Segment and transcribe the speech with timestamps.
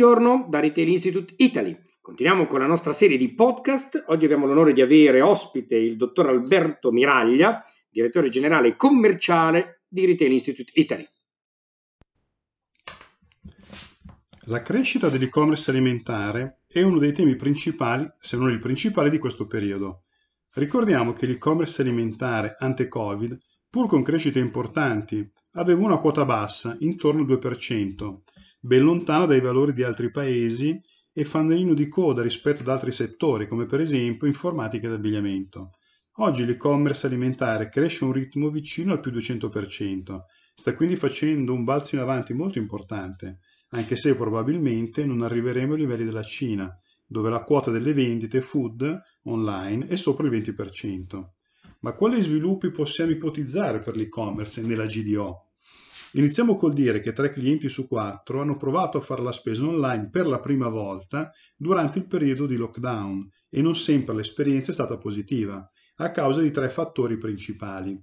[0.00, 1.76] Buongiorno da Retail Institute Italy.
[2.00, 4.02] Continuiamo con la nostra serie di podcast.
[4.06, 10.32] Oggi abbiamo l'onore di avere ospite il dottor Alberto Miraglia, direttore generale commerciale di Retail
[10.32, 11.06] Institute Italy.
[14.46, 19.46] La crescita dell'e-commerce alimentare è uno dei temi principali, se non il principale, di questo
[19.46, 20.00] periodo.
[20.54, 27.26] Ricordiamo che l'e-commerce alimentare ante-Covid, pur con crescite importanti, aveva una quota bassa, intorno al
[27.26, 28.20] 2%,
[28.62, 30.78] ben lontana dai valori di altri paesi
[31.12, 35.70] e fanalino di coda rispetto ad altri settori, come per esempio informatica ed abbigliamento.
[36.16, 40.18] Oggi l'e-commerce alimentare cresce a un ritmo vicino al più 200%,
[40.54, 43.38] sta quindi facendo un balzo in avanti molto importante,
[43.70, 46.70] anche se probabilmente non arriveremo ai livelli della Cina,
[47.06, 51.24] dove la quota delle vendite food online è sopra il 20%.
[51.80, 55.49] Ma quali sviluppi possiamo ipotizzare per l'e-commerce nella GDO?
[56.14, 60.08] Iniziamo col dire che tre clienti su quattro hanno provato a fare la spesa online
[60.10, 64.98] per la prima volta durante il periodo di lockdown e non sempre l'esperienza è stata
[64.98, 68.02] positiva, a causa di tre fattori principali.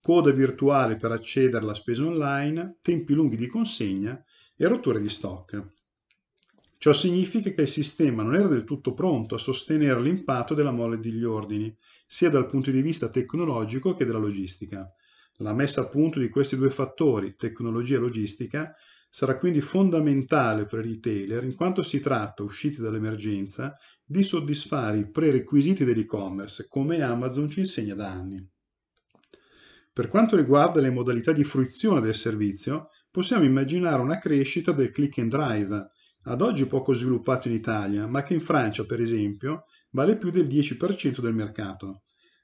[0.00, 4.18] Coda virtuale per accedere alla spesa online, tempi lunghi di consegna
[4.56, 5.72] e rotture di stock.
[6.78, 10.98] Ciò significa che il sistema non era del tutto pronto a sostenere l'impatto della mole
[10.98, 14.90] degli ordini, sia dal punto di vista tecnologico che della logistica.
[15.42, 18.76] La messa a punto di questi due fattori, tecnologia e logistica,
[19.10, 25.10] sarà quindi fondamentale per i retailer in quanto si tratta, usciti dall'emergenza, di soddisfare i
[25.10, 28.48] prerequisiti dell'e-commerce, come Amazon ci insegna da anni.
[29.92, 35.18] Per quanto riguarda le modalità di fruizione del servizio, possiamo immaginare una crescita del click
[35.18, 35.90] and drive,
[36.26, 40.46] ad oggi poco sviluppato in Italia, ma che in Francia, per esempio, vale più del
[40.46, 42.02] 10% del mercato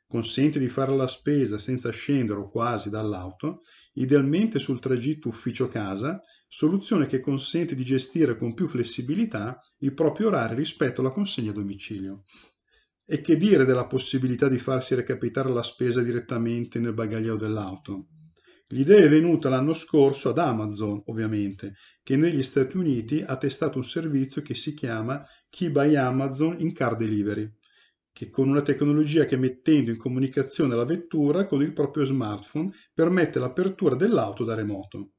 [0.08, 3.60] consente di fare la spesa senza scendere o quasi dall'auto,
[3.92, 6.18] idealmente sul tragitto ufficio-casa,
[6.48, 11.54] soluzione che consente di gestire con più flessibilità i propri orari rispetto alla consegna a
[11.54, 12.24] domicilio.
[13.04, 18.08] E che dire della possibilità di farsi recapitare la spesa direttamente nel bagagliaio dell'auto?
[18.68, 23.84] L'idea è venuta l'anno scorso ad Amazon, ovviamente, che negli Stati Uniti ha testato un
[23.84, 27.50] servizio che si chiama Key by Amazon in Car Delivery
[28.18, 33.38] che con una tecnologia che mettendo in comunicazione la vettura con il proprio smartphone permette
[33.38, 35.12] l'apertura dell'auto da remoto.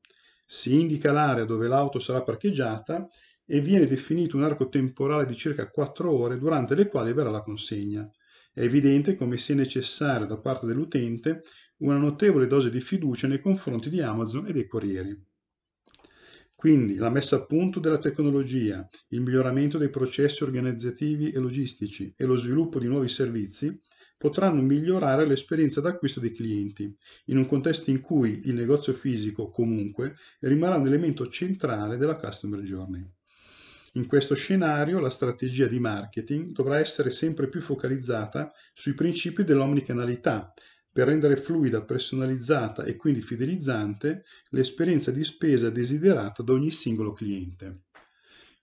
[0.45, 3.07] Si indica l'area dove l'auto sarà parcheggiata
[3.45, 7.41] e viene definito un arco temporale di circa 4 ore durante le quali verrà la
[7.41, 8.05] consegna.
[8.51, 11.43] È evidente come sia necessaria da parte dell'utente
[11.77, 15.17] una notevole dose di fiducia nei confronti di Amazon e dei corrieri.
[16.59, 22.25] Quindi la messa a punto della tecnologia, il miglioramento dei processi organizzativi e logistici e
[22.25, 23.79] lo sviluppo di nuovi servizi
[24.17, 26.93] potranno migliorare l'esperienza d'acquisto dei clienti,
[27.27, 32.59] in un contesto in cui il negozio fisico comunque rimarrà un elemento centrale della customer
[32.59, 33.09] journey.
[33.93, 40.53] In questo scenario la strategia di marketing dovrà essere sempre più focalizzata sui principi dell'omnicanalità,
[40.91, 47.83] per rendere fluida, personalizzata e quindi fidelizzante l'esperienza di spesa desiderata da ogni singolo cliente.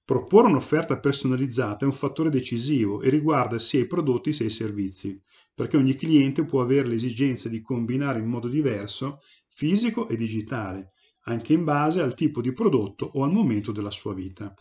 [0.05, 5.21] Proporre un'offerta personalizzata è un fattore decisivo e riguarda sia i prodotti sia i servizi,
[5.55, 10.93] perché ogni cliente può avere l'esigenza di combinare in modo diverso fisico e digitale,
[11.25, 14.55] anche in base al tipo di prodotto o al momento della sua vita.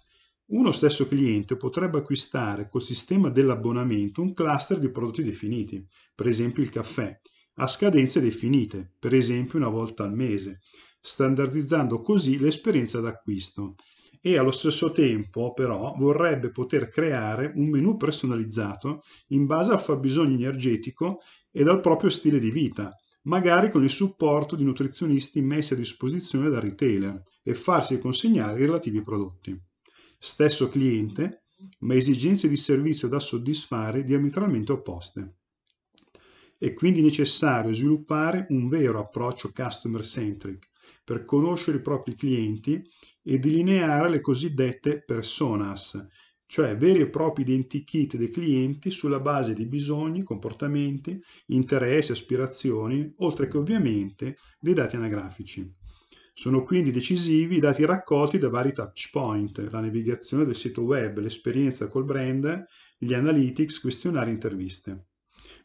[0.47, 6.63] Uno stesso cliente potrebbe acquistare col sistema dell'abbonamento un cluster di prodotti definiti, per esempio
[6.63, 7.19] il caffè,
[7.55, 10.61] a scadenze definite, per esempio una volta al mese,
[10.99, 13.75] standardizzando così l'esperienza d'acquisto
[14.19, 20.33] e allo stesso tempo però vorrebbe poter creare un menu personalizzato in base al fabbisogno
[20.33, 21.19] energetico
[21.51, 22.91] e dal proprio stile di vita,
[23.25, 28.65] magari con il supporto di nutrizionisti messi a disposizione dal retailer e farsi consegnare i
[28.65, 29.55] relativi prodotti.
[30.17, 31.43] Stesso cliente,
[31.81, 35.35] ma esigenze di servizio da soddisfare diametralmente opposte.
[36.57, 40.69] È quindi necessario sviluppare un vero approccio customer centric
[41.03, 42.81] per conoscere i propri clienti
[43.21, 46.01] e delineare le cosiddette personas,
[46.45, 53.47] cioè veri e propri identikit dei clienti sulla base di bisogni, comportamenti, interessi, aspirazioni, oltre
[53.47, 55.69] che ovviamente dei dati anagrafici.
[56.33, 61.87] Sono quindi decisivi i dati raccolti da vari touchpoint, la navigazione del sito web, l'esperienza
[61.87, 62.65] col brand,
[62.97, 65.05] gli analytics, questionari e interviste.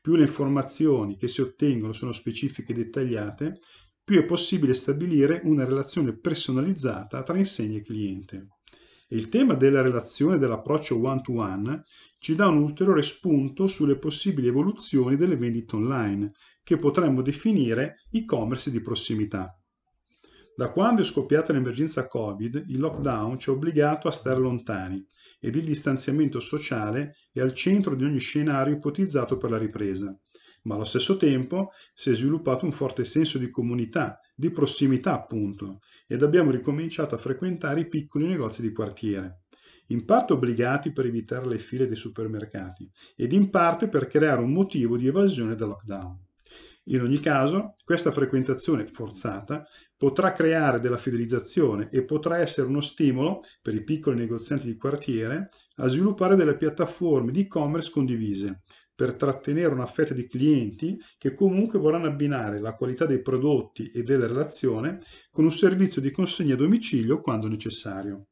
[0.03, 3.59] Più le informazioni che si ottengono sono specifiche e dettagliate,
[4.03, 8.49] più è possibile stabilire una relazione personalizzata tra insegna e cliente.
[9.07, 11.83] E il tema della relazione dell'approccio one-to-one
[12.19, 16.33] ci dà un ulteriore spunto sulle possibili evoluzioni delle vendite online,
[16.63, 19.55] che potremmo definire e-commerce di prossimità.
[20.57, 25.07] Da quando è scoppiata l'emergenza Covid, il lockdown ci ha obbligato a stare lontani
[25.41, 30.17] ed il distanziamento sociale è al centro di ogni scenario ipotizzato per la ripresa.
[30.65, 35.81] Ma allo stesso tempo si è sviluppato un forte senso di comunità, di prossimità appunto,
[36.07, 39.41] ed abbiamo ricominciato a frequentare i piccoli negozi di quartiere
[39.91, 44.53] in parte obbligati per evitare le file dei supermercati ed in parte per creare un
[44.53, 46.30] motivo di evasione dal lockdown.
[46.85, 49.65] In ogni caso, questa frequentazione forzata
[49.97, 55.51] potrà creare della fidelizzazione e potrà essere uno stimolo per i piccoli negozianti di quartiere
[55.77, 58.63] a sviluppare delle piattaforme di e-commerce condivise
[58.95, 64.03] per trattenere una fetta di clienti che comunque vorranno abbinare la qualità dei prodotti e
[64.03, 65.01] della relazione
[65.31, 68.29] con un servizio di consegna a domicilio quando necessario.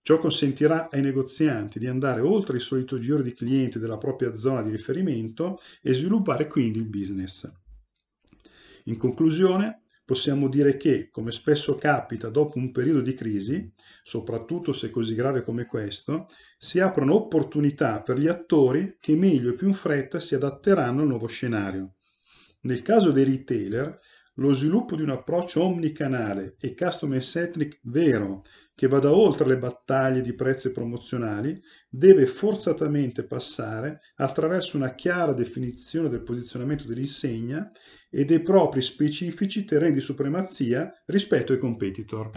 [0.00, 4.62] Ciò consentirà ai negozianti di andare oltre il solito giro di clienti della propria zona
[4.62, 7.50] di riferimento e sviluppare quindi il business.
[8.88, 13.72] In conclusione, possiamo dire che, come spesso capita dopo un periodo di crisi,
[14.02, 19.54] soprattutto se così grave come questo, si aprono opportunità per gli attori che meglio e
[19.54, 21.94] più in fretta si adatteranno al nuovo scenario.
[22.60, 23.98] Nel caso dei retailer,
[24.36, 28.42] lo sviluppo di un approccio omnicanale e customer centric vero,
[28.74, 36.08] che vada oltre le battaglie di prezzi promozionali, deve forzatamente passare attraverso una chiara definizione
[36.08, 37.70] del posizionamento dell'insegna
[38.10, 42.30] e dei propri specifici terreni di supremazia rispetto ai competitor.